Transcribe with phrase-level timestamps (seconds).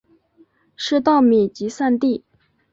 [0.75, 2.23] 是稻米集散地。